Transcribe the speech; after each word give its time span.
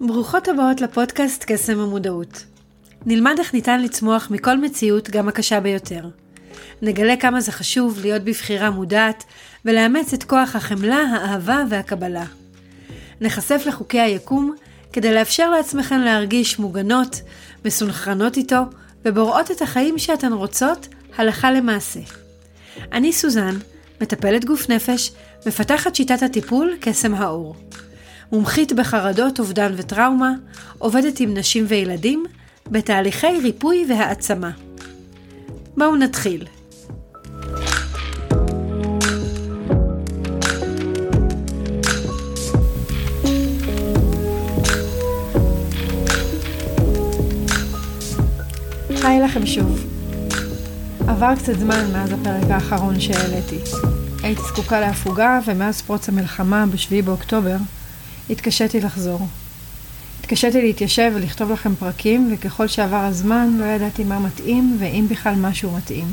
ברוכות 0.00 0.48
הבאות 0.48 0.80
לפודקאסט 0.80 1.44
קסם 1.46 1.78
המודעות. 1.80 2.44
נלמד 3.06 3.34
איך 3.38 3.54
ניתן 3.54 3.82
לצמוח 3.82 4.30
מכל 4.30 4.58
מציאות, 4.58 5.10
גם 5.10 5.28
הקשה 5.28 5.60
ביותר. 5.60 6.08
נגלה 6.82 7.16
כמה 7.16 7.40
זה 7.40 7.52
חשוב 7.52 7.98
להיות 8.02 8.22
בבחירה 8.22 8.70
מודעת 8.70 9.24
ולאמץ 9.64 10.12
את 10.12 10.24
כוח 10.24 10.56
החמלה, 10.56 10.96
האהבה 10.96 11.64
והקבלה. 11.68 12.24
נחשף 13.20 13.62
לחוקי 13.66 14.00
היקום 14.00 14.54
כדי 14.92 15.14
לאפשר 15.14 15.50
לעצמכן 15.50 16.00
להרגיש 16.00 16.58
מוגנות, 16.58 17.20
מסונכרנות 17.64 18.36
איתו 18.36 18.60
ובוראות 19.04 19.50
את 19.50 19.62
החיים 19.62 19.98
שאתן 19.98 20.32
רוצות 20.32 20.88
הלכה 21.16 21.52
למעשה. 21.52 22.00
אני 22.92 23.12
סוזן, 23.12 23.56
מטפלת 24.00 24.44
גוף 24.44 24.70
נפש, 24.70 25.12
מפתחת 25.46 25.94
שיטת 25.94 26.22
הטיפול 26.22 26.76
קסם 26.80 27.14
האור. 27.14 27.56
מומחית 28.34 28.72
בחרדות, 28.72 29.40
אובדן 29.40 29.72
וטראומה, 29.76 30.32
עובדת 30.78 31.20
עם 31.20 31.34
נשים 31.34 31.64
וילדים 31.68 32.24
בתהליכי 32.70 33.40
ריפוי 33.42 33.86
והעצמה. 33.88 34.50
בואו 35.76 35.96
נתחיל. 35.96 36.46
היי 49.04 49.20
לכם 49.20 49.46
שוב. 49.46 49.84
עבר 51.08 51.34
קצת 51.36 51.58
זמן 51.58 51.92
מאז 51.92 52.12
הפרק 52.12 52.50
האחרון 52.50 53.00
שהעליתי. 53.00 53.58
הייתי 54.22 54.42
זקוקה 54.42 54.80
להפוגה, 54.80 55.40
ומאז 55.46 55.82
פרוץ 55.82 56.08
המלחמה 56.08 56.66
ב-7 56.66 57.04
באוקטובר, 57.04 57.56
התקשיתי 58.30 58.80
לחזור. 58.80 59.28
התקשיתי 60.20 60.62
להתיישב 60.62 61.12
ולכתוב 61.14 61.50
לכם 61.52 61.74
פרקים, 61.74 62.34
וככל 62.34 62.68
שעבר 62.68 62.96
הזמן 62.96 63.56
לא 63.58 63.64
ידעתי 63.64 64.04
מה 64.04 64.18
מתאים, 64.18 64.76
ואם 64.80 65.06
בכלל 65.10 65.34
משהו 65.34 65.70
מתאים. 65.76 66.06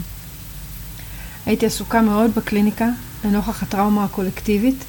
הייתי 1.46 1.66
עסוקה 1.66 2.02
מאוד 2.02 2.36
בקליניקה, 2.36 2.88
לנוכח 3.26 3.64
הטראומה 3.64 4.04
הקולקטיבית, 4.04 4.84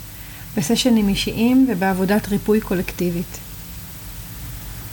בסשנים 0.57 1.09
אישיים 1.09 1.67
ובעבודת 1.71 2.29
ריפוי 2.29 2.61
קולקטיבית. 2.61 3.39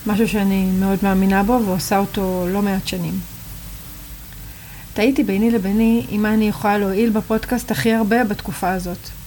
משהו 0.08 0.28
שאני 0.28 0.70
מאוד 0.80 1.00
מאמינה 1.04 1.44
בו 1.44 1.60
ועושה 1.66 1.98
אותו 1.98 2.48
לא 2.50 2.62
מעט 2.62 2.88
שנים. 2.88 3.20
תהיתי 4.94 5.24
ביני 5.24 5.52
לביני 5.52 6.06
מה 6.12 6.34
אני 6.34 6.48
יכולה 6.50 6.78
להועיל 6.78 7.10
בפודקאסט 7.10 7.72
הכי 7.72 7.94
הרבה 7.94 8.24
בתקופה 8.24 8.70
הזאת. 8.70 9.19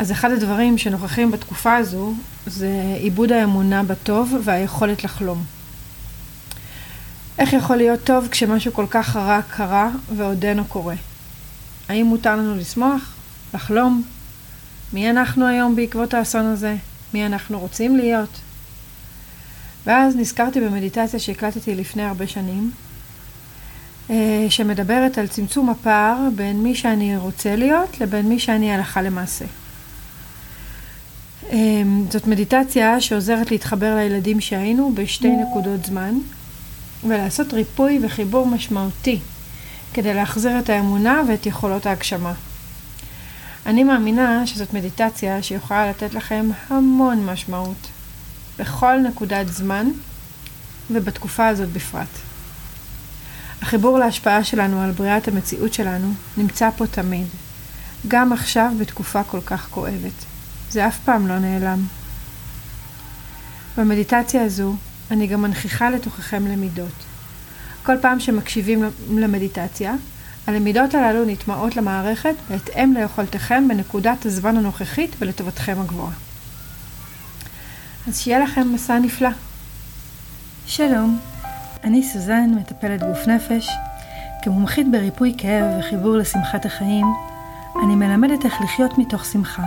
אז 0.00 0.12
אחד 0.12 0.30
הדברים 0.30 0.78
שנוכחים 0.78 1.30
בתקופה 1.30 1.76
הזו 1.76 2.12
זה 2.46 2.70
עיבוד 3.00 3.32
האמונה 3.32 3.82
בטוב 3.82 4.34
והיכולת 4.44 5.04
לחלום. 5.04 5.44
איך 7.38 7.52
יכול 7.52 7.76
להיות 7.76 8.04
טוב 8.04 8.28
כשמשהו 8.30 8.72
כל 8.72 8.86
כך 8.90 9.16
רע 9.16 9.40
קרה 9.42 9.90
ועודנו 10.16 10.64
קורה? 10.64 10.94
האם 11.88 12.06
מותר 12.06 12.36
לנו 12.36 12.56
לשמוח? 12.56 13.14
לחלום? 13.54 14.02
מי 14.92 15.10
אנחנו 15.10 15.46
היום 15.46 15.76
בעקבות 15.76 16.14
האסון 16.14 16.46
הזה? 16.46 16.76
מי 17.14 17.26
אנחנו 17.26 17.58
רוצים 17.58 17.96
להיות? 17.96 18.40
ואז 19.86 20.16
נזכרתי 20.16 20.60
במדיטציה 20.60 21.18
שהקלטתי 21.18 21.74
לפני 21.74 22.02
הרבה 22.02 22.26
שנים, 22.26 22.70
אה, 24.10 24.46
שמדברת 24.48 25.18
על 25.18 25.26
צמצום 25.26 25.70
הפער 25.70 26.16
בין 26.36 26.62
מי 26.62 26.74
שאני 26.74 27.16
רוצה 27.16 27.56
להיות 27.56 28.00
לבין 28.00 28.28
מי 28.28 28.38
שאני 28.38 28.74
הלכה 28.74 29.02
למעשה. 29.02 29.44
אה, 31.52 31.82
זאת 32.10 32.26
מדיטציה 32.26 33.00
שעוזרת 33.00 33.50
להתחבר 33.50 33.96
לילדים 33.96 34.40
שהיינו 34.40 34.92
בשתי 34.94 35.28
נקודות 35.28 35.84
זמן 35.84 36.14
ולעשות 37.04 37.52
ריפוי 37.52 37.98
וחיבור 38.02 38.46
משמעותי 38.46 39.18
כדי 39.94 40.14
להחזיר 40.14 40.58
את 40.58 40.70
האמונה 40.70 41.22
ואת 41.28 41.46
יכולות 41.46 41.86
ההגשמה. 41.86 42.32
אני 43.66 43.84
מאמינה 43.84 44.46
שזאת 44.46 44.74
מדיטציה 44.74 45.42
שיכולה 45.42 45.90
לתת 45.90 46.14
לכם 46.14 46.50
המון 46.68 47.26
משמעות 47.26 47.86
בכל 48.58 48.98
נקודת 48.98 49.48
זמן 49.48 49.86
ובתקופה 50.90 51.46
הזאת 51.46 51.68
בפרט. 51.68 52.08
החיבור 53.62 53.98
להשפעה 53.98 54.44
שלנו 54.44 54.80
על 54.82 54.90
בריאת 54.90 55.28
המציאות 55.28 55.74
שלנו 55.74 56.12
נמצא 56.36 56.70
פה 56.76 56.86
תמיד, 56.86 57.26
גם 58.08 58.32
עכשיו 58.32 58.72
בתקופה 58.78 59.24
כל 59.24 59.40
כך 59.40 59.68
כואבת. 59.70 60.29
זה 60.70 60.86
אף 60.86 60.98
פעם 61.04 61.28
לא 61.28 61.38
נעלם. 61.38 61.84
במדיטציה 63.78 64.42
הזו 64.42 64.74
אני 65.10 65.26
גם 65.26 65.42
מנכיחה 65.42 65.90
לתוככם 65.90 66.46
למידות. 66.46 66.92
כל 67.82 67.96
פעם 68.02 68.20
שמקשיבים 68.20 68.84
למדיטציה, 69.10 69.94
הלמידות 70.46 70.94
הללו 70.94 71.24
נטמעות 71.24 71.76
למערכת 71.76 72.34
בהתאם 72.50 72.94
ליכולתכם 72.94 73.68
בנקודת 73.68 74.26
הזמן 74.26 74.56
הנוכחית 74.56 75.16
ולטובתכם 75.18 75.76
הגבוהה. 75.80 76.12
אז 78.08 78.20
שיהיה 78.20 78.38
לכם 78.38 78.72
מסע 78.74 78.98
נפלא. 78.98 79.30
שלום, 80.66 81.18
אני 81.84 82.02
סוזן, 82.02 82.50
מטפלת 82.56 83.02
גוף 83.02 83.26
נפש. 83.26 83.68
כמומחית 84.42 84.90
בריפוי 84.90 85.34
כאב 85.38 85.64
וחיבור 85.80 86.16
לשמחת 86.16 86.66
החיים, 86.66 87.06
אני 87.84 87.94
מלמדת 87.94 88.44
איך 88.44 88.60
לחיות 88.60 88.98
מתוך 88.98 89.24
שמחה, 89.24 89.62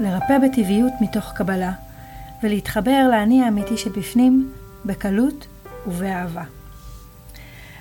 לרפא 0.00 0.38
בטבעיות 0.38 0.92
מתוך 1.00 1.32
קבלה, 1.32 1.72
ולהתחבר 2.42 3.08
לאני 3.10 3.42
האמיתי 3.42 3.76
שבפנים 3.76 4.52
בקלות 4.84 5.46
ובאהבה. 5.86 6.42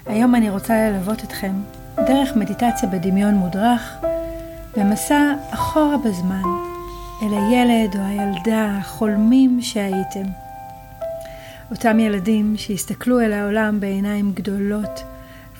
היום 0.06 0.36
אני 0.36 0.50
רוצה 0.50 0.90
ללוות 0.90 1.24
אתכם 1.24 1.53
דרך 1.96 2.36
מדיטציה 2.36 2.90
בדמיון 2.90 3.34
מודרך, 3.34 3.96
במסע 4.78 5.34
אחורה 5.50 5.98
בזמן, 5.98 6.44
אל 7.22 7.34
הילד 7.34 7.96
או 7.96 8.02
הילדה 8.02 8.78
החולמים 8.78 9.62
שהייתם. 9.62 10.26
אותם 11.72 12.00
ילדים 12.00 12.53
שהסתכלו 12.58 13.20
אל 13.22 13.34
העולם 13.34 13.80
בעיניים 13.80 14.32
גדולות 14.34 15.03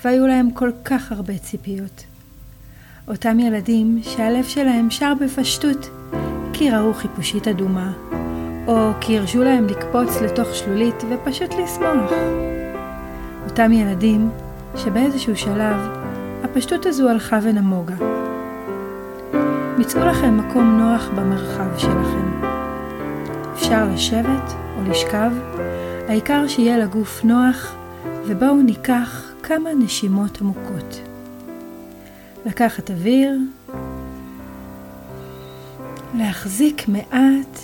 והיו 0.04 0.26
להם 0.26 0.50
כל 0.50 0.70
כך 0.84 1.12
הרבה 1.12 1.38
ציפיות. 1.38 2.04
אותם 3.08 3.40
ילדים 3.40 4.00
שהלב 4.02 4.44
שלהם 4.44 4.90
שר 4.90 5.12
בפשטות 5.20 5.90
כי 6.58 6.70
ראו 6.70 6.94
חיפושית 6.94 7.48
אדומה, 7.48 7.92
או 8.66 8.90
כי 9.00 9.18
הרשו 9.18 9.44
להם 9.44 9.66
לקפוץ 9.66 10.20
לתוך 10.22 10.54
שלולית 10.54 11.04
ופשוט 11.10 11.54
לשמוח. 11.54 12.10
אותם 13.44 13.72
ילדים 13.72 14.30
שבאיזשהו 14.76 15.36
שלב 15.36 15.76
הפשטות 16.44 16.86
הזו 16.86 17.08
הלכה 17.08 17.38
ונמוגה. 17.42 17.94
מצאו 19.78 20.00
לכם 20.06 20.36
מקום 20.36 20.78
נוח 20.78 21.08
במרחב 21.16 21.78
שלכם. 21.78 22.42
אפשר 23.54 23.84
לשבת 23.94 24.52
או 24.76 24.90
לשכב 24.90 25.30
העיקר 26.08 26.48
שיהיה 26.48 26.78
לגוף 26.78 27.24
נוח, 27.24 27.74
ובואו 28.26 28.62
ניקח 28.62 29.32
כמה 29.42 29.70
נשימות 29.78 30.40
עמוקות. 30.40 31.00
לקחת 32.46 32.90
אוויר, 32.90 33.38
להחזיק 36.18 36.88
מעט 36.88 37.58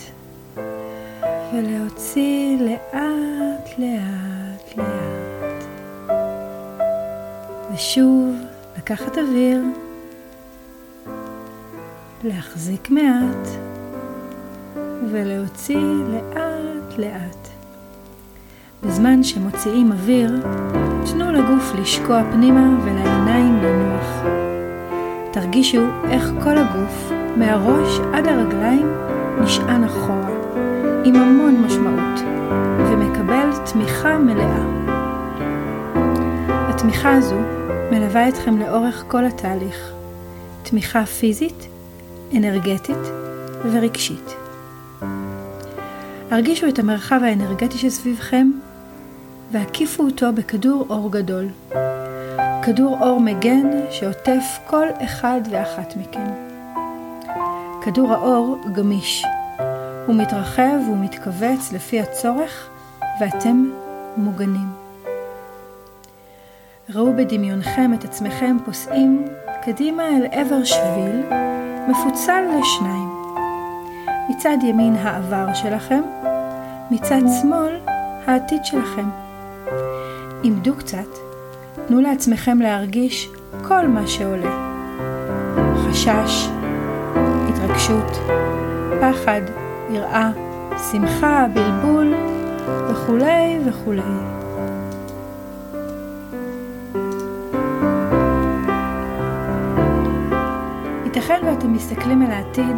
ולהוציא 1.53 2.57
לאט 2.59 3.69
לאט 3.77 4.77
לאט. 4.77 5.63
ושוב 7.73 8.35
לקחת 8.77 9.17
אוויר, 9.17 9.63
להחזיק 12.23 12.89
מעט 12.89 13.47
ולהוציא 15.11 16.03
לאט 16.07 16.97
לאט. 16.97 17.47
בזמן 18.83 19.23
שמוציאים 19.23 19.91
אוויר, 19.91 20.31
תנו 21.11 21.31
לגוף 21.31 21.73
לשקוע 21.81 22.23
פנימה 22.31 22.83
ולעיניים 22.83 23.57
לנוח. 23.63 24.23
תרגישו 25.31 25.81
איך 26.09 26.31
כל 26.43 26.57
הגוף, 26.57 27.22
מהראש 27.37 27.99
עד 28.13 28.27
הרגליים, 28.27 28.93
נשען 29.41 29.83
אחורה, 29.83 30.29
עם 31.05 31.15
המון 31.15 31.65
משמעות, 31.65 32.19
ומקבל 32.77 33.49
תמיכה 33.71 34.17
מלאה. 34.17 34.63
התמיכה 36.45 37.15
הזו 37.15 37.39
מלווה 37.91 38.29
אתכם 38.29 38.57
לאורך 38.57 39.03
כל 39.07 39.25
התהליך. 39.25 39.93
תמיכה 40.63 41.05
פיזית, 41.05 41.67
אנרגטית 42.37 43.07
ורגשית. 43.71 44.35
הרגישו 46.31 46.67
את 46.67 46.79
המרחב 46.79 47.19
האנרגטי 47.23 47.77
שסביבכם 47.77 48.51
והקיפו 49.51 50.03
אותו 50.03 50.33
בכדור 50.33 50.85
אור 50.89 51.11
גדול. 51.11 51.45
כדור 52.63 52.97
אור 53.01 53.19
מגן 53.19 53.67
שעוטף 53.91 54.43
כל 54.67 54.87
אחד 55.03 55.41
ואחת 55.51 55.93
מכם. 55.97 56.52
כדור 57.83 58.13
האור 58.13 58.57
גמיש. 58.73 59.25
הוא 60.07 60.15
מתרחב 60.15 60.89
ומתכווץ 60.91 61.73
לפי 61.73 61.99
הצורך, 61.99 62.69
ואתם 63.19 63.69
מוגנים. 64.17 64.67
ראו 66.95 67.13
בדמיונכם 67.17 67.93
את 67.93 68.03
עצמכם 68.03 68.57
פוסעים 68.65 69.25
קדימה 69.63 70.07
אל 70.07 70.25
עבר 70.31 70.63
שביל, 70.63 71.21
מפוצל 71.87 72.43
לשניים. 72.59 73.09
מצד 74.29 74.57
ימין 74.63 74.95
העבר 74.95 75.53
שלכם, 75.53 76.01
מצד 76.91 77.21
שמאל 77.41 77.79
העתיד 78.25 78.65
שלכם. 78.65 79.09
עמדו 80.43 80.75
קצת, 80.75 81.07
תנו 81.87 82.01
לעצמכם 82.01 82.59
להרגיש 82.59 83.29
כל 83.67 83.87
מה 83.87 84.07
שעולה. 84.07 84.73
חשש, 85.89 86.49
התרגשות, 87.73 88.19
פחד, 89.01 89.41
יראה, 89.89 90.31
שמחה, 90.91 91.45
בלבול 91.53 92.13
וכולי 92.89 93.59
וכולי. 93.65 94.01
ייתכן 101.05 101.41
ואתם 101.45 101.73
מסתכלים 101.73 102.21
אל 102.21 102.31
העתיד 102.31 102.75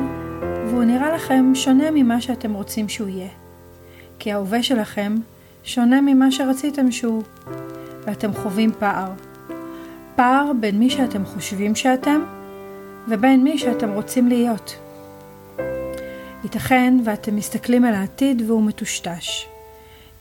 והוא 0.67 0.83
נראה 0.83 1.15
לכם 1.15 1.51
שונה 1.55 1.91
ממה 1.91 2.21
שאתם 2.21 2.53
רוצים 2.53 2.89
שהוא 2.89 3.09
יהיה. 3.09 3.29
כי 4.19 4.31
ההווה 4.31 4.63
שלכם 4.63 5.15
שונה 5.63 6.01
ממה 6.01 6.31
שרציתם 6.31 6.91
שהוא, 6.91 7.23
ואתם 8.05 8.33
חווים 8.33 8.71
פער. 8.79 9.11
פער 10.15 10.51
בין 10.59 10.79
מי 10.79 10.89
שאתם 10.89 11.25
חושבים 11.25 11.75
שאתם 11.75 12.21
ובין 13.07 13.43
מי 13.43 13.57
שאתם 13.57 13.89
רוצים 13.89 14.27
להיות. 14.27 14.84
ייתכן 16.45 16.93
ואתם 17.05 17.35
מסתכלים 17.35 17.85
על 17.85 17.93
העתיד 17.93 18.41
והוא 18.47 18.63
מטושטש, 18.63 19.47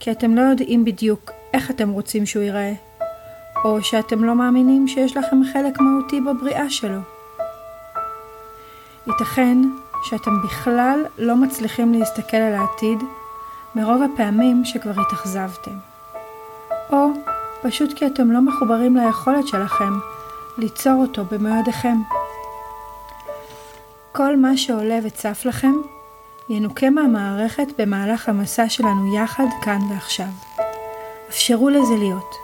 כי 0.00 0.10
אתם 0.10 0.34
לא 0.34 0.40
יודעים 0.40 0.84
בדיוק 0.84 1.30
איך 1.54 1.70
אתם 1.70 1.90
רוצים 1.90 2.26
שהוא 2.26 2.42
ייראה, 2.42 2.72
או 3.64 3.82
שאתם 3.82 4.24
לא 4.24 4.34
מאמינים 4.34 4.88
שיש 4.88 5.16
לכם 5.16 5.40
חלק 5.52 5.80
מהותי 5.80 6.20
בבריאה 6.20 6.70
שלו. 6.70 6.98
ייתכן 9.06 9.58
שאתם 10.04 10.42
בכלל 10.44 11.04
לא 11.18 11.36
מצליחים 11.36 11.94
להסתכל 11.94 12.36
על 12.36 12.54
העתיד 12.54 12.98
מרוב 13.74 14.02
הפעמים 14.02 14.64
שכבר 14.64 15.00
התאכזבתם. 15.00 15.76
או 16.92 17.06
פשוט 17.62 17.92
כי 17.98 18.06
אתם 18.06 18.30
לא 18.30 18.40
מחוברים 18.40 18.96
ליכולת 18.96 19.48
שלכם 19.48 19.92
ליצור 20.58 20.94
אותו 20.94 21.24
במו 21.24 21.48
ידיכם. 21.60 21.96
כל 24.12 24.36
מה 24.36 24.56
שעולה 24.56 24.98
וצף 25.02 25.42
לכם 25.44 25.74
ינוקה 26.48 26.90
מהמערכת 26.90 27.66
במהלך 27.78 28.28
המסע 28.28 28.68
שלנו 28.68 29.14
יחד 29.16 29.46
כאן 29.62 29.78
ועכשיו. 29.90 30.26
אפשרו 31.28 31.68
לזה 31.68 31.96
להיות. 31.98 32.34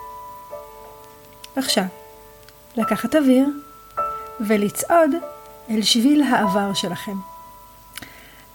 עכשיו, 1.55 1.83
לקחת 2.77 3.15
אוויר 3.15 3.49
ולצעוד 4.39 5.11
אל 5.69 5.81
שביל 5.81 6.23
העבר 6.23 6.73
שלכם. 6.73 7.15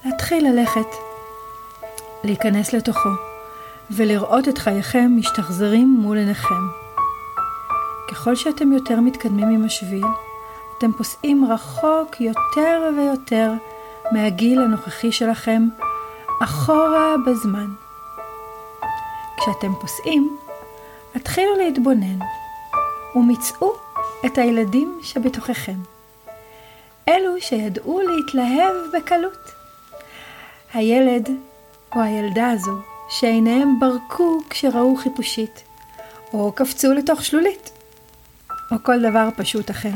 להתחיל 0.05 0.49
ללכת, 0.49 0.87
להיכנס 2.25 2.73
לתוכו 2.73 3.09
ולראות 3.91 4.49
את 4.49 4.59
חייכם 4.59 5.11
משתחזרים 5.17 5.97
מול 6.01 6.17
עיניכם. 6.17 6.69
ככל 8.11 8.37
שאתם 8.37 8.73
יותר 8.73 9.01
מתקדמים 9.01 9.49
עם 9.49 9.65
השביל, 9.65 10.07
אתם 10.79 10.93
פוסעים 10.93 11.53
רחוק 11.53 12.21
יותר 12.21 12.91
ויותר 12.97 13.53
מהגיל 14.13 14.61
הנוכחי 14.63 15.13
שלכם 15.13 15.69
אחורה 16.43 17.15
בזמן. 17.27 17.67
כשאתם 19.37 19.73
פוסעים, 19.81 20.37
התחילו 21.15 21.57
להתבונן 21.57 22.19
ומצאו 23.17 23.73
את 24.27 24.39
הילדים 24.39 25.01
שבתוככם. 25.03 25.77
אלו 27.09 27.41
שידעו 27.41 28.01
להתלהב 28.01 28.75
בקלות. 28.93 29.53
הילד 30.75 31.29
או 31.97 32.01
הילדה 32.01 32.51
הזו 32.51 32.79
שעיניהם 33.09 33.81
ברקו 33.81 34.41
כשראו 34.51 34.97
חיפושית, 34.97 35.63
או 36.33 36.53
קפצו 36.53 36.93
לתוך 36.93 37.25
שלולית, 37.25 37.71
או 38.73 38.77
כל 38.83 39.03
דבר 39.11 39.29
פשוט 39.37 39.71
אחר. 39.71 39.93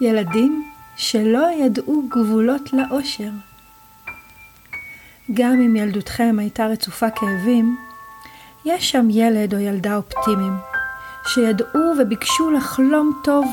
ילדים 0.00 0.69
שלא 1.00 1.46
ידעו 1.58 2.02
גבולות 2.08 2.72
לאושר. 2.72 3.30
גם 5.34 5.52
אם 5.52 5.76
ילדותכם 5.76 6.36
הייתה 6.38 6.66
רצופה 6.66 7.10
כאבים, 7.10 7.76
יש 8.64 8.90
שם 8.90 9.06
ילד 9.10 9.54
או 9.54 9.58
ילדה 9.58 9.96
אופטימיים, 9.96 10.52
שידעו 11.26 11.80
וביקשו 11.98 12.50
לחלום 12.50 13.20
טוב 13.24 13.44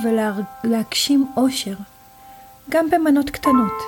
ולהגשים 0.64 1.28
אושר, 1.38 1.76
גם 2.70 2.90
במנות 2.90 3.30
קטנות. 3.30 3.84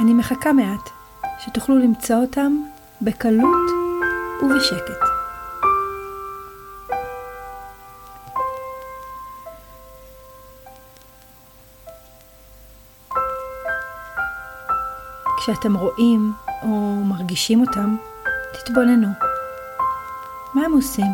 אני 0.00 0.14
מחכה 0.14 0.52
מעט 0.52 0.90
שתוכלו 1.38 1.78
למצוא 1.78 2.16
אותם 2.16 2.62
בקלות 3.02 3.70
ובשקט. 4.42 5.15
כשאתם 15.46 15.76
רואים 15.76 16.32
או 16.62 17.02
מרגישים 17.04 17.60
אותם, 17.60 17.96
תתבוננו. 18.52 19.08
מה 20.54 20.64
הם 20.64 20.72
עושים? 20.72 21.06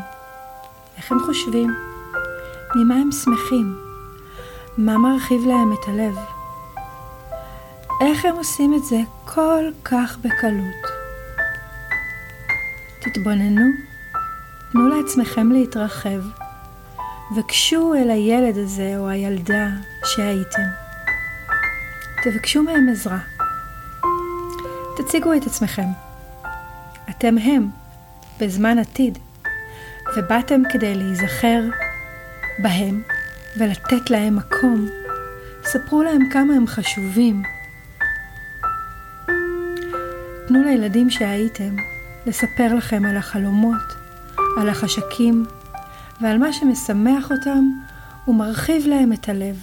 איך 0.97 1.13
הם 1.13 1.19
חושבים? 1.27 1.75
ממה 2.75 2.95
הם 2.95 3.13
שמחים? 3.13 3.79
מה 4.79 4.99
מרחיב 4.99 5.47
להם 5.47 5.73
את 5.73 5.89
הלב? 5.89 6.15
איך 8.01 8.25
הם 8.25 8.35
עושים 8.35 8.75
את 8.75 8.85
זה 8.85 9.01
כל 9.25 9.65
כך 9.85 10.19
בקלות? 10.19 10.83
תתבוננו, 13.01 13.65
תנו 14.73 14.89
לעצמכם 14.89 15.53
להתרחב, 15.53 16.21
וקשו 17.37 17.95
אל 17.95 18.11
הילד 18.11 18.59
הזה 18.59 18.95
או 18.97 19.09
הילדה 19.09 19.67
שהייתם. 20.05 20.69
תבקשו 22.25 22.63
מהם 22.63 22.89
עזרה. 22.89 23.32
תציגו 24.97 25.35
את 25.35 25.47
עצמכם. 25.47 25.87
אתם 27.11 27.39
הם, 27.39 27.69
בזמן 28.41 28.79
עתיד, 28.79 29.19
ובאתם 30.17 30.63
כדי 30.73 30.95
להיזכר 30.95 31.61
בהם 32.59 33.03
ולתת 33.59 34.11
להם 34.11 34.37
מקום. 34.37 34.89
ספרו 35.65 36.03
להם 36.03 36.29
כמה 36.31 36.55
הם 36.55 36.67
חשובים. 36.67 37.43
תנו 40.49 40.63
לילדים 40.65 41.11
שהייתם 41.11 41.77
לספר 42.27 42.75
לכם 42.75 43.05
על 43.05 43.17
החלומות, 43.17 43.95
על 44.61 44.69
החשקים 44.69 45.47
ועל 46.21 46.39
מה 46.39 46.53
שמשמח 46.53 47.31
אותם 47.31 47.65
ומרחיב 48.29 48.87
להם 48.87 49.13
את 49.13 49.29
הלב. 49.29 49.57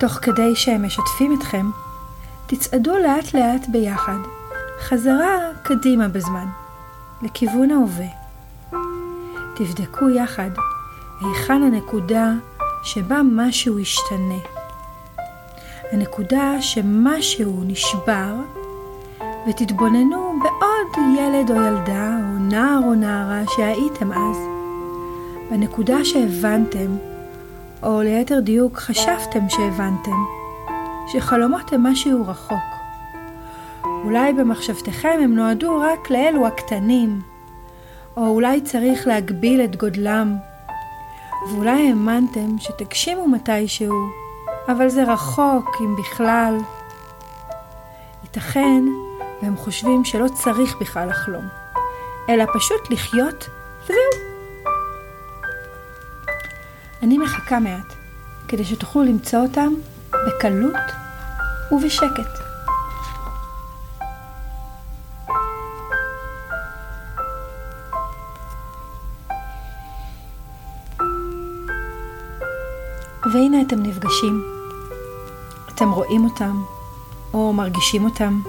תוך 0.00 0.12
כדי 0.12 0.56
שהם 0.56 0.86
משתפים 0.86 1.38
אתכם, 1.38 1.66
תצעדו 2.54 2.98
לאט 2.98 3.34
לאט 3.34 3.68
ביחד, 3.68 4.18
חזרה 4.80 5.38
קדימה 5.62 6.08
בזמן, 6.08 6.46
לכיוון 7.22 7.70
ההווה. 7.70 8.06
תבדקו 9.56 10.10
יחד 10.10 10.50
היכן 11.20 11.62
הנקודה 11.62 12.32
שבה 12.82 13.20
משהו 13.32 13.78
ישתנה. 13.78 14.38
הנקודה 15.92 16.62
שמשהו 16.62 17.62
נשבר, 17.66 18.34
ותתבוננו 19.48 20.40
בעוד 20.42 21.04
ילד 21.18 21.50
או 21.50 21.56
ילדה, 21.56 22.16
או 22.22 22.38
נער 22.38 22.78
או 22.84 22.94
נערה 22.94 23.42
שהייתם 23.56 24.12
אז. 24.12 24.36
בנקודה 25.50 26.04
שהבנתם, 26.04 26.96
או 27.82 28.02
ליתר 28.02 28.40
דיוק 28.40 28.78
חשבתם 28.78 29.48
שהבנתם. 29.48 30.43
שחלומות 31.06 31.72
הם 31.72 31.82
משהו 31.82 32.26
רחוק. 32.26 32.58
אולי 33.84 34.32
במחשבתכם 34.32 35.18
הם 35.22 35.34
נועדו 35.34 35.80
רק 35.80 36.10
לאלו 36.10 36.46
הקטנים, 36.46 37.20
או 38.16 38.26
אולי 38.26 38.60
צריך 38.60 39.06
להגביל 39.06 39.64
את 39.64 39.76
גודלם, 39.76 40.36
ואולי 41.48 41.88
האמנתם 41.88 42.58
שתגשימו 42.58 43.28
מתישהו, 43.28 43.94
אבל 44.68 44.88
זה 44.88 45.04
רחוק 45.12 45.76
אם 45.80 45.96
בכלל. 45.96 46.58
ייתכן 48.22 48.84
והם 49.42 49.56
חושבים 49.56 50.04
שלא 50.04 50.26
צריך 50.28 50.76
בכלל 50.80 51.08
לחלום, 51.08 51.44
אלא 52.28 52.44
פשוט 52.54 52.90
לחיות 52.90 53.48
וזהו. 53.84 54.24
אני 57.02 57.18
מחכה 57.18 57.58
מעט, 57.58 57.94
כדי 58.48 58.64
שתוכלו 58.64 59.02
למצוא 59.02 59.38
אותם 59.40 59.72
בקלות 60.26 60.74
ובשקט. 61.72 62.44
והנה 73.32 73.62
אתם 73.62 73.82
נפגשים. 73.82 74.44
אתם 75.74 75.90
רואים 75.90 76.24
אותם, 76.24 76.62
או 77.34 77.52
מרגישים 77.52 78.04
אותם. 78.04 78.40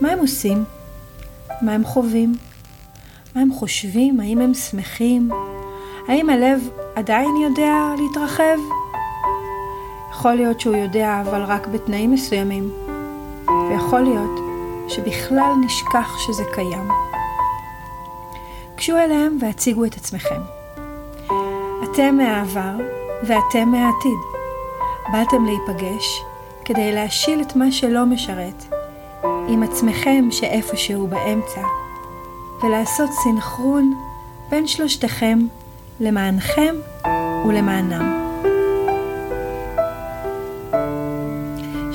מה 0.00 0.08
הם 0.08 0.18
עושים? 0.18 0.64
מה 1.62 1.72
הם 1.72 1.84
חווים? 1.84 2.34
מה 3.34 3.40
הם 3.42 3.52
חושבים? 3.52 4.20
האם 4.20 4.40
הם 4.40 4.54
שמחים? 4.54 5.30
האם 6.08 6.30
הלב 6.30 6.68
עדיין 6.94 7.36
יודע 7.36 7.74
להתרחב? 7.98 8.85
יכול 10.26 10.36
להיות 10.36 10.60
שהוא 10.60 10.76
יודע, 10.76 11.22
אבל 11.26 11.42
רק 11.42 11.66
בתנאים 11.66 12.12
מסוימים. 12.12 12.70
ויכול 13.70 14.00
להיות 14.00 14.40
שבכלל 14.88 15.52
נשכח 15.64 16.18
שזה 16.18 16.42
קיים. 16.54 16.88
גשו 18.76 18.96
אליהם 18.96 19.38
והציגו 19.40 19.84
את 19.84 19.94
עצמכם. 19.94 20.40
אתם 21.84 22.16
מהעבר 22.16 22.74
ואתם 23.22 23.68
מהעתיד. 23.68 24.18
באתם 25.12 25.44
להיפגש 25.44 26.22
כדי 26.64 26.92
להשיל 26.92 27.40
את 27.40 27.56
מה 27.56 27.72
שלא 27.72 28.04
משרת 28.04 28.64
עם 29.48 29.62
עצמכם 29.62 30.28
שאיפשהו 30.30 31.06
באמצע, 31.06 31.62
ולעשות 32.62 33.10
סינכרון 33.22 33.94
בין 34.50 34.66
שלושתכם 34.66 35.38
למענכם 36.00 36.74
ולמענם. 37.48 38.25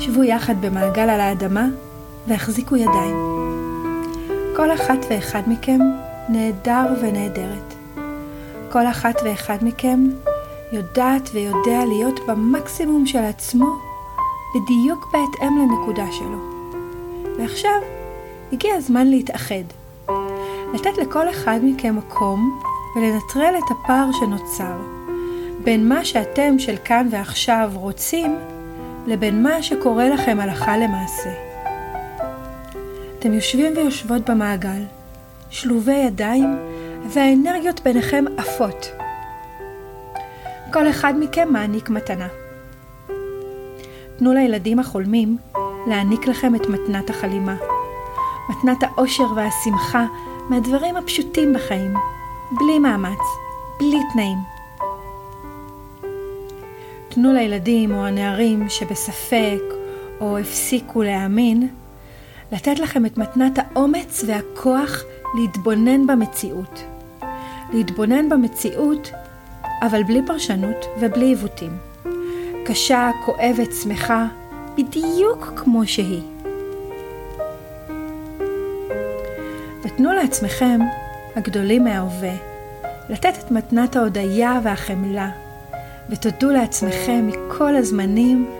שבו 0.02 0.24
יחד 0.24 0.54
במעגל 0.60 1.10
על 1.10 1.20
האדמה 1.20 1.66
והחזיקו 2.26 2.76
ידיים. 2.76 3.16
כל 4.56 4.74
אחת 4.74 4.98
ואחד 5.10 5.42
מכם 5.46 5.80
נהדר 6.28 6.86
ונהדרת. 7.02 7.74
כל 8.72 8.86
אחת 8.86 9.14
ואחד 9.24 9.56
מכם 9.62 10.04
יודעת 10.72 11.30
ויודע 11.32 11.84
להיות 11.88 12.20
במקסימום 12.26 13.06
של 13.06 13.18
עצמו 13.18 13.66
בדיוק 14.54 15.08
בהתאם 15.12 15.58
לנקודה 15.58 16.06
שלו. 16.12 16.38
ועכשיו 17.38 17.80
הגיע 18.52 18.74
הזמן 18.74 19.06
להתאחד. 19.06 19.64
לתת 20.74 20.98
לכל 20.98 21.30
אחד 21.30 21.60
מכם 21.62 21.96
מקום 21.96 22.60
ולנטרל 22.96 23.54
את 23.58 23.70
הפער 23.70 24.08
שנוצר 24.12 24.76
בין 25.64 25.88
מה 25.88 26.04
שאתם 26.04 26.58
של 26.58 26.76
כאן 26.84 27.08
ועכשיו 27.10 27.70
רוצים 27.74 28.36
לבין 29.06 29.42
מה 29.42 29.62
שקורה 29.62 30.08
לכם 30.08 30.40
הלכה 30.40 30.76
למעשה. 30.76 31.30
אתם 33.18 33.32
יושבים 33.32 33.72
ויושבות 33.76 34.30
במעגל, 34.30 34.82
שלובי 35.50 35.94
ידיים, 35.94 36.58
והאנרגיות 37.08 37.80
ביניכם 37.80 38.24
עפות. 38.36 38.86
כל 40.72 40.88
אחד 40.90 41.14
מכם 41.20 41.48
מעניק 41.52 41.90
מתנה. 41.90 42.28
תנו 44.16 44.32
לילדים 44.32 44.78
החולמים 44.78 45.36
להעניק 45.86 46.26
לכם 46.26 46.54
את 46.54 46.66
מתנת 46.66 47.10
החלימה. 47.10 47.54
מתנת 48.50 48.82
האושר 48.82 49.26
והשמחה 49.36 50.06
מהדברים 50.48 50.96
הפשוטים 50.96 51.52
בחיים, 51.52 51.94
בלי 52.52 52.78
מאמץ, 52.78 53.18
בלי 53.78 53.98
תנאים. 54.12 54.61
תנו 57.14 57.32
לילדים 57.32 57.94
או 57.94 58.06
הנערים 58.06 58.68
שבספק 58.68 59.60
או 60.20 60.38
הפסיקו 60.38 61.02
להאמין, 61.02 61.68
לתת 62.52 62.78
לכם 62.78 63.06
את 63.06 63.18
מתנת 63.18 63.58
האומץ 63.58 64.24
והכוח 64.26 65.02
להתבונן 65.38 66.06
במציאות. 66.06 66.84
להתבונן 67.72 68.28
במציאות 68.28 69.10
אבל 69.82 70.02
בלי 70.02 70.20
פרשנות 70.26 70.86
ובלי 71.00 71.24
עיוותים. 71.24 71.70
קשה, 72.64 73.10
כואבת, 73.24 73.72
שמחה, 73.82 74.26
בדיוק 74.76 75.52
כמו 75.56 75.86
שהיא. 75.86 76.22
ותנו 79.82 80.12
לעצמכם, 80.12 80.80
הגדולים 81.36 81.84
מההווה, 81.84 82.34
לתת 83.08 83.34
את 83.38 83.50
מתנת 83.50 83.96
ההודיה 83.96 84.60
והחמלה, 84.62 85.30
ותודו 86.12 86.50
לעצמכם 86.50 87.26
מכל 87.26 87.76
הזמנים 87.76 88.50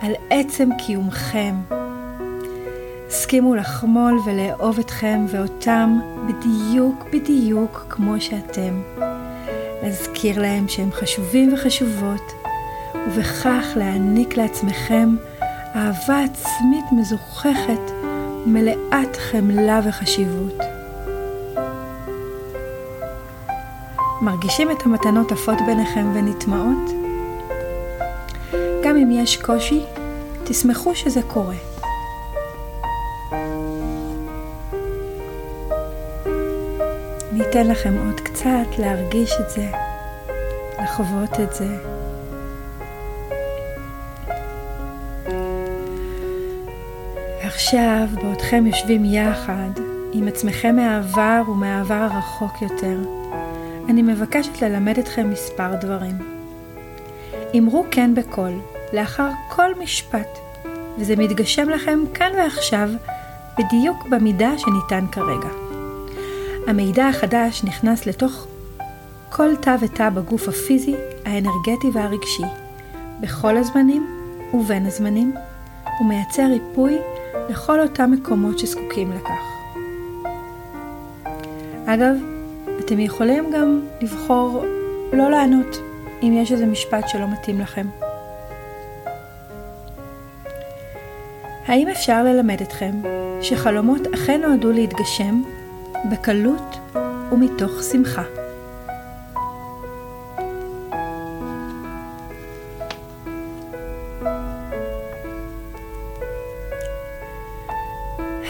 על 0.00 0.12
עצם 0.30 0.68
קיומכם. 0.78 1.54
הסכימו 3.08 3.54
לחמול 3.54 4.20
ולאהוב 4.26 4.78
אתכם 4.78 5.26
ואותם 5.28 5.98
בדיוק 6.26 7.04
בדיוק 7.12 7.86
כמו 7.88 8.20
שאתם. 8.20 8.82
להזכיר 9.82 10.42
להם 10.42 10.68
שהם 10.68 10.92
חשובים 10.92 11.54
וחשובות, 11.54 12.32
ובכך 13.06 13.66
להעניק 13.76 14.36
לעצמכם 14.36 15.16
אהבה 15.74 16.24
עצמית 16.24 16.84
מזוככת, 16.92 17.92
מלאת 18.46 19.16
חמלה 19.16 19.80
וחשיבות. 19.84 20.69
מרגישים 24.22 24.70
את 24.70 24.82
המתנות 24.86 25.32
עפות 25.32 25.58
ביניכם 25.66 26.12
ונטמעות? 26.14 26.90
גם 28.84 28.96
אם 28.96 29.10
יש 29.10 29.36
קושי, 29.42 29.84
תשמחו 30.44 30.94
שזה 30.94 31.20
קורה. 31.22 31.54
ניתן 37.32 37.66
לכם 37.66 37.94
עוד 38.06 38.20
קצת 38.20 38.78
להרגיש 38.78 39.32
את 39.40 39.50
זה, 39.50 39.70
לחוות 40.82 41.40
את 41.40 41.54
זה. 41.54 41.76
עכשיו, 47.42 48.06
בעודכם 48.22 48.66
יושבים 48.66 49.04
יחד, 49.04 49.70
עם 50.12 50.28
עצמכם 50.28 50.76
מהעבר 50.76 51.42
ומהעבר 51.48 52.08
הרחוק 52.10 52.62
יותר, 52.62 53.19
אני 53.90 54.02
מבקשת 54.02 54.62
ללמד 54.62 54.98
אתכם 54.98 55.30
מספר 55.30 55.74
דברים. 55.80 56.18
אמרו 57.58 57.84
כן 57.90 58.14
בקול, 58.14 58.50
לאחר 58.92 59.28
כל 59.48 59.74
משפט, 59.82 60.38
וזה 60.98 61.16
מתגשם 61.16 61.68
לכם 61.68 61.98
כאן 62.14 62.32
ועכשיו, 62.36 62.88
בדיוק 63.58 64.08
במידה 64.08 64.50
שניתן 64.58 65.06
כרגע. 65.12 65.48
המידע 66.66 67.08
החדש 67.08 67.64
נכנס 67.64 68.06
לתוך 68.06 68.46
כל 69.30 69.56
תא 69.56 69.76
ותא 69.80 70.10
בגוף 70.10 70.48
הפיזי, 70.48 70.94
האנרגטי 71.24 71.90
והרגשי, 71.92 72.44
בכל 73.20 73.56
הזמנים 73.56 74.06
ובין 74.54 74.86
הזמנים, 74.86 75.34
ומייצר 76.00 76.46
ריפוי 76.46 76.98
לכל 77.48 77.80
אותם 77.80 78.10
מקומות 78.10 78.58
שזקוקים 78.58 79.12
לכך. 79.12 79.42
אגב, 81.86 82.39
אתם 82.80 83.00
יכולים 83.00 83.50
גם 83.54 83.80
לבחור 84.00 84.64
לא 85.12 85.30
לענות 85.30 85.76
אם 86.22 86.38
יש 86.42 86.52
איזה 86.52 86.66
משפט 86.66 87.08
שלא 87.08 87.26
מתאים 87.28 87.60
לכם. 87.60 87.86
האם 91.66 91.88
אפשר 91.88 92.24
ללמד 92.24 92.60
אתכם 92.60 92.90
שחלומות 93.42 94.06
אכן 94.14 94.40
נועדו 94.40 94.72
להתגשם 94.72 95.42
בקלות 96.10 96.76
ומתוך 97.32 97.82
שמחה. 97.92 98.39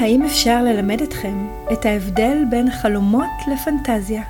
האם 0.00 0.22
אפשר 0.22 0.62
ללמד 0.62 1.02
אתכם 1.02 1.46
את 1.72 1.86
ההבדל 1.86 2.44
בין 2.50 2.70
חלומות 2.70 3.28
לפנטזיה? 3.52 4.22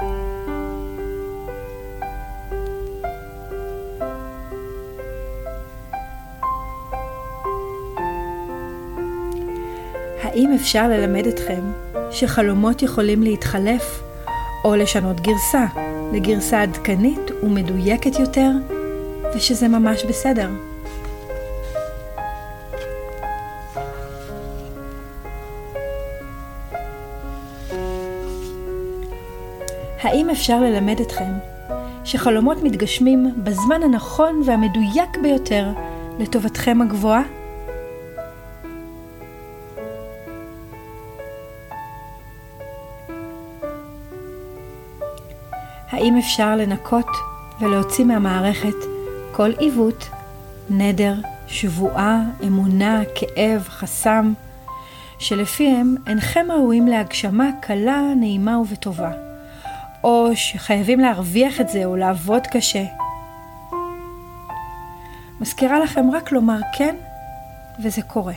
האם 10.22 10.52
אפשר 10.54 10.88
ללמד 10.88 11.26
אתכם 11.26 11.60
שחלומות 12.10 12.82
יכולים 12.82 13.22
להתחלף 13.22 14.02
או 14.64 14.76
לשנות 14.76 15.20
גרסה 15.20 15.66
לגרסה 16.12 16.62
עדכנית 16.62 17.30
ומדויקת 17.42 18.18
יותר, 18.18 18.50
ושזה 19.34 19.68
ממש 19.68 20.04
בסדר. 20.04 20.69
אפשר 30.30 30.60
ללמד 30.60 31.00
אתכם 31.00 31.32
שחלומות 32.04 32.62
מתגשמים 32.62 33.34
בזמן 33.36 33.82
הנכון 33.82 34.42
והמדויק 34.44 35.16
ביותר 35.22 35.68
לטובתכם 36.18 36.82
הגבוהה. 36.82 37.22
האם 45.90 46.16
אפשר 46.18 46.56
לנקות 46.56 47.08
ולהוציא 47.60 48.04
מהמערכת 48.04 48.76
כל 49.32 49.50
עיוות, 49.58 50.08
נדר, 50.70 51.14
שבועה, 51.46 52.22
אמונה, 52.46 53.02
כאב, 53.14 53.68
חסם, 53.68 54.32
שלפיהם 55.18 55.94
אינכם 56.06 56.46
ראויים 56.50 56.86
להגשמה 56.86 57.50
קלה, 57.60 58.02
נעימה 58.16 58.58
ובטובה. 58.58 59.29
או 60.04 60.30
שחייבים 60.34 61.00
להרוויח 61.00 61.60
את 61.60 61.68
זה 61.68 61.84
או 61.84 61.96
לעבוד 61.96 62.46
קשה. 62.46 62.84
מזכירה 65.40 65.80
לכם 65.80 66.10
רק 66.10 66.32
לומר 66.32 66.58
כן, 66.78 66.96
וזה 67.82 68.02
קורה. 68.02 68.34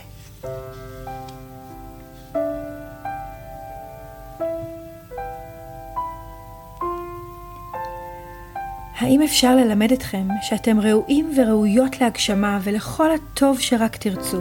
האם 8.98 9.22
אפשר 9.22 9.56
ללמד 9.56 9.92
אתכם 9.92 10.28
שאתם 10.42 10.80
ראויים 10.80 11.32
וראויות 11.36 12.00
להגשמה 12.00 12.58
ולכל 12.62 13.10
הטוב 13.12 13.60
שרק 13.60 13.96
תרצו, 13.96 14.40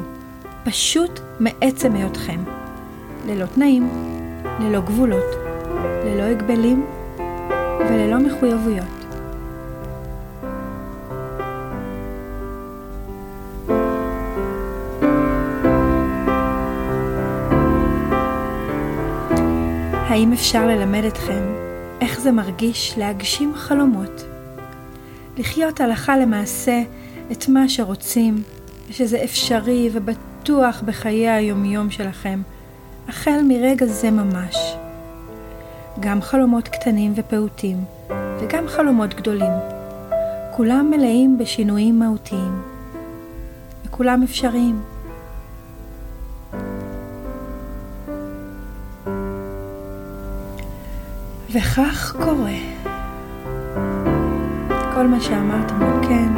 פשוט 0.64 1.20
מעצם 1.40 1.96
היותכם, 1.96 2.44
ללא 3.28 3.46
תנאים, 3.46 3.90
ללא 4.60 4.82
גבולות, 4.82 5.36
ללא 6.06 6.24
הגבלים 6.24 6.86
וללא 7.90 8.20
מחויבויות? 8.20 9.04
האם 19.94 20.34
אפשר 20.34 20.68
ללמד 20.68 21.04
אתכם 21.04 21.54
איך 22.02 22.20
זה 22.20 22.32
מרגיש 22.32 22.94
להגשים 22.98 23.54
חלומות? 23.56 24.24
לחיות 25.38 25.82
הלכה 25.82 26.18
למעשה 26.18 26.82
את 27.32 27.50
מה 27.50 27.70
שרוצים, 27.70 28.44
ושזה 28.90 29.24
אפשרי 29.24 29.90
ובטוח 29.94 30.82
בחיי 30.86 31.30
היומיום 31.30 31.90
שלכם, 31.90 32.42
החל 33.08 33.42
מרגע 33.48 33.86
זה 33.86 34.12
ממש. 34.12 34.56
גם 36.00 36.22
חלומות 36.22 36.68
קטנים 36.68 37.14
ופעוטים, 37.16 37.78
וגם 38.40 38.68
חלומות 38.68 39.14
גדולים. 39.14 39.52
כולם 40.52 40.92
מלאים 40.92 41.38
בשינויים 41.38 42.00
מהותיים, 42.00 42.62
וכולם 43.86 44.24
אפשריים. 44.24 44.82
וכך 51.54 52.16
קורה. 52.24 52.58
כל 54.94 55.08
מה 55.08 55.22
שאמרתם 55.22 55.80
לו 55.80 56.04
כן, 56.08 56.30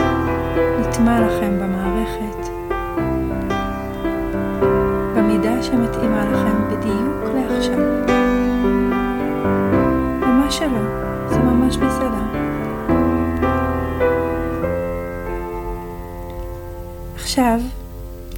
נטמע 0.82 1.22
לכם 1.22 1.60
במערכת, 1.60 2.50
במידה 5.16 5.64
שמתאימה 5.64 6.26
לכם 6.26 6.68
בדיוק 6.70 7.36
לעכשיו. 7.36 7.45
שלא, 10.58 11.30
זה 11.30 11.38
ממש 11.38 11.78
בסדר. 11.78 12.46
עכשיו, 17.16 17.60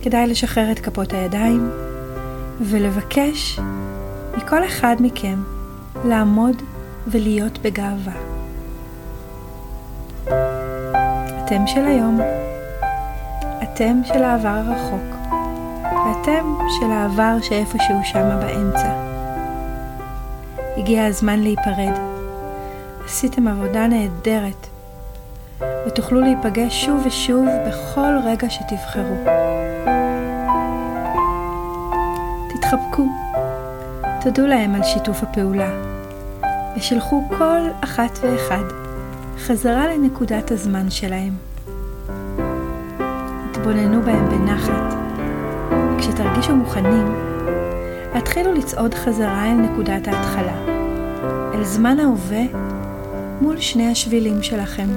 כדאי 0.01 0.27
לשחרר 0.27 0.71
את 0.71 0.79
כפות 0.79 1.13
הידיים 1.13 1.71
ולבקש 2.61 3.59
מכל 4.37 4.65
אחד 4.65 4.95
מכם 4.99 5.43
לעמוד 6.05 6.61
ולהיות 7.07 7.59
בגאווה. 7.59 8.13
אתם 11.43 11.67
של 11.67 11.85
היום, 11.85 12.19
אתם 13.63 14.01
של 14.03 14.23
העבר 14.23 14.61
הרחוק, 14.65 15.17
ואתם 15.83 16.55
של 16.79 16.91
העבר 16.91 17.37
שאיפשהו 17.41 17.95
שמה 18.03 18.37
באמצע. 18.37 19.07
הגיע 20.77 21.05
הזמן 21.05 21.39
להיפרד. 21.39 22.06
עשיתם 23.07 23.47
עבודה 23.47 23.87
נהדרת, 23.87 24.67
ותוכלו 25.87 26.21
להיפגש 26.21 26.85
שוב 26.85 27.05
ושוב 27.05 27.45
בכל 27.67 28.17
רגע 28.25 28.49
שתבחרו. 28.49 29.15
תתחבקו, 32.49 33.05
תודו 34.21 34.47
להם 34.47 34.75
על 34.75 34.83
שיתוף 34.83 35.23
הפעולה, 35.23 35.69
ושילחו 36.77 37.23
כל 37.37 37.59
אחת 37.81 38.19
ואחד 38.21 38.63
חזרה 39.37 39.87
לנקודת 39.87 40.51
הזמן 40.51 40.89
שלהם. 40.89 41.33
התבוננו 43.49 44.01
בהם 44.01 44.29
בנחת. 44.29 44.93
כשתרגישו 45.97 46.55
מוכנים, 46.55 47.15
התחילו 48.13 48.53
לצעוד 48.53 48.93
חזרה 48.93 49.45
אל 49.45 49.55
נקודת 49.55 50.07
ההתחלה, 50.07 50.57
אל 51.53 51.63
זמן 51.63 51.99
ההווה 51.99 52.66
מול 53.41 53.59
שני 53.59 53.87
השבילים 53.91 54.43
שלכם. 54.43 54.87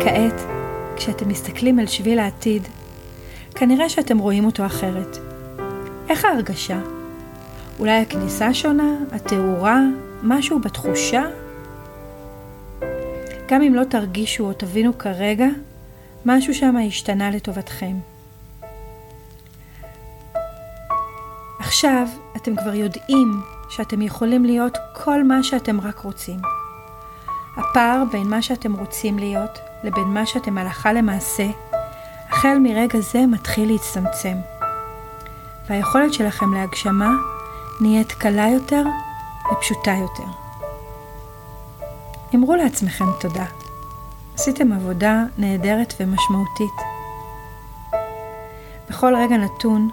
כעת, 0.00 0.40
כשאתם 0.96 1.28
מסתכלים 1.28 1.78
על 1.78 1.86
שביל 1.86 2.18
העתיד, 2.18 2.68
כנראה 3.54 3.88
שאתם 3.88 4.18
רואים 4.18 4.44
אותו 4.44 4.66
אחרת. 4.66 5.18
איך 6.08 6.24
ההרגשה? 6.24 6.80
אולי 7.78 8.00
הכניסה 8.00 8.54
שונה, 8.54 8.96
התאורה, 9.12 9.80
משהו 10.22 10.58
בתחושה? 10.58 11.22
גם 13.48 13.62
אם 13.62 13.74
לא 13.74 13.84
תרגישו 13.84 14.44
או 14.44 14.52
תבינו 14.52 14.98
כרגע, 14.98 15.46
משהו 16.26 16.54
שם 16.54 16.76
השתנה 16.86 17.30
לטובתכם. 17.30 17.94
עכשיו 21.80 22.06
אתם 22.36 22.56
כבר 22.56 22.74
יודעים 22.74 23.40
שאתם 23.68 24.02
יכולים 24.02 24.44
להיות 24.44 24.78
כל 24.92 25.24
מה 25.24 25.42
שאתם 25.42 25.80
רק 25.80 25.98
רוצים. 25.98 26.40
הפער 27.56 28.02
בין 28.12 28.30
מה 28.30 28.42
שאתם 28.42 28.72
רוצים 28.72 29.18
להיות 29.18 29.58
לבין 29.84 30.04
מה 30.04 30.26
שאתם 30.26 30.58
הלכה 30.58 30.92
למעשה, 30.92 31.46
החל 32.28 32.58
מרגע 32.62 33.00
זה 33.00 33.26
מתחיל 33.26 33.72
להצטמצם. 33.72 34.36
והיכולת 35.68 36.12
שלכם 36.12 36.54
להגשמה 36.54 37.10
נהיית 37.80 38.12
קלה 38.12 38.48
יותר 38.48 38.82
ופשוטה 39.52 39.92
יותר. 39.92 40.30
אמרו 42.34 42.56
לעצמכם 42.56 43.06
תודה. 43.20 43.46
עשיתם 44.34 44.72
עבודה 44.72 45.22
נהדרת 45.38 45.94
ומשמעותית. 46.00 46.76
בכל 48.90 49.14
רגע 49.16 49.36
נתון 49.36 49.90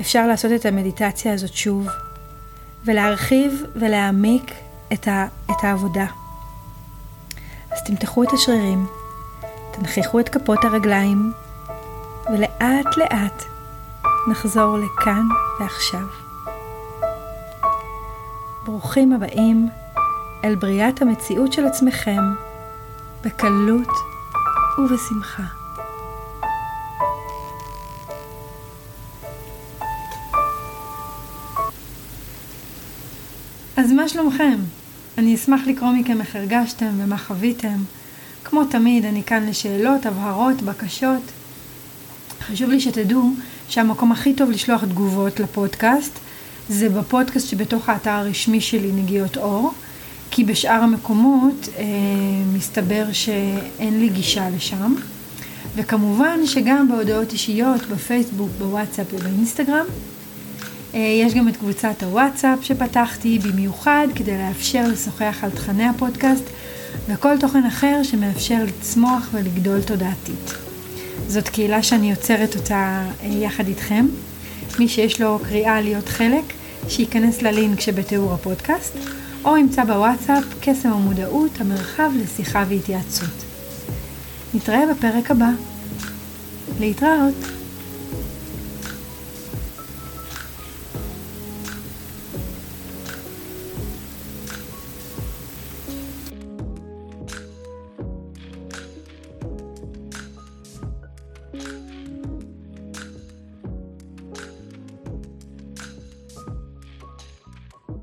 אפשר 0.00 0.26
לעשות 0.26 0.52
את 0.52 0.66
המדיטציה 0.66 1.32
הזאת 1.32 1.54
שוב, 1.54 1.88
ולהרחיב 2.84 3.62
ולהעמיק 3.76 4.54
את, 4.92 5.08
ה, 5.08 5.26
את 5.50 5.64
העבודה. 5.64 6.06
אז 7.70 7.84
תמתחו 7.86 8.22
את 8.22 8.32
השרירים, 8.32 8.86
תנכיחו 9.70 10.20
את 10.20 10.28
כפות 10.28 10.64
הרגליים, 10.64 11.32
ולאט 12.32 12.96
לאט 12.96 13.44
נחזור 14.30 14.78
לכאן 14.78 15.26
ועכשיו. 15.60 16.06
ברוכים 18.64 19.12
הבאים 19.12 19.68
אל 20.44 20.54
בריאת 20.54 21.02
המציאות 21.02 21.52
של 21.52 21.66
עצמכם 21.66 22.22
בקלות 23.24 23.88
ובשמחה. 24.78 25.57
אז 33.88 33.92
מה 33.92 34.08
שלומכם? 34.08 34.58
אני 35.18 35.34
אשמח 35.34 35.60
לקרוא 35.66 35.90
מכם 35.90 36.20
איך 36.20 36.36
הרגשתם 36.36 36.90
ומה 36.96 37.18
חוויתם. 37.18 37.76
כמו 38.44 38.64
תמיד, 38.64 39.04
אני 39.04 39.22
כאן 39.22 39.46
לשאלות, 39.48 40.06
הבהרות, 40.06 40.62
בקשות. 40.62 41.22
חשוב 42.40 42.70
לי 42.70 42.80
שתדעו 42.80 43.30
שהמקום 43.68 44.12
הכי 44.12 44.34
טוב 44.34 44.50
לשלוח 44.50 44.84
תגובות 44.84 45.40
לפודקאסט 45.40 46.18
זה 46.68 46.88
בפודקאסט 46.88 47.48
שבתוך 47.48 47.88
האתר 47.88 48.10
הרשמי 48.10 48.60
שלי 48.60 48.92
נגיעות 48.92 49.36
אור, 49.36 49.72
כי 50.30 50.44
בשאר 50.44 50.82
המקומות 50.82 51.68
אה, 51.78 51.84
מסתבר 52.54 53.04
שאין 53.12 54.00
לי 54.00 54.08
גישה 54.08 54.50
לשם. 54.50 54.94
וכמובן 55.76 56.46
שגם 56.46 56.88
בהודעות 56.88 57.32
אישיות, 57.32 57.86
בפייסבוק, 57.86 58.50
בוואטסאפ 58.58 59.06
ובאינסטגרם. 59.12 59.86
אה, 60.94 60.98
יש 60.98 61.34
גם 61.34 61.48
את 61.48 61.56
קבוצת 61.56 62.02
הוואטסאפ 62.02 62.58
שפתחתי 62.62 63.38
במיוחד 63.38 64.06
כדי 64.14 64.38
לאפשר 64.38 64.84
לשוחח 64.88 65.38
על 65.42 65.50
תכני 65.50 65.84
הפודקאסט 65.84 66.44
וכל 67.08 67.38
תוכן 67.40 67.64
אחר 67.64 68.02
שמאפשר 68.02 68.58
לצמוח 68.66 69.28
ולגדול 69.32 69.82
תודעתית. 69.82 70.54
זאת 71.26 71.48
קהילה 71.48 71.82
שאני 71.82 72.10
יוצרת 72.10 72.56
אותה 72.56 73.02
אה, 73.22 73.26
יחד 73.28 73.68
איתכם. 73.68 74.06
מי 74.78 74.88
שיש 74.88 75.20
לו 75.20 75.38
קריאה 75.48 75.80
להיות 75.80 76.08
חלק, 76.08 76.44
שייכנס 76.88 77.42
ללינק 77.42 77.80
שבתיאור 77.80 78.34
הפודקאסט, 78.34 78.96
או 79.44 79.56
ימצא 79.56 79.84
בוואטסאפ 79.84 80.44
קסם 80.60 80.92
המודעות, 80.92 81.60
המרחב 81.60 82.10
לשיחה 82.16 82.64
והתייעצות. 82.68 83.44
נתראה 84.54 84.82
בפרק 84.94 85.30
הבא. 85.30 85.50
להתראות. 86.80 87.57